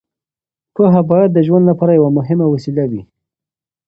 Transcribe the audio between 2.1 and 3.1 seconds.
مهمه وسیله وي.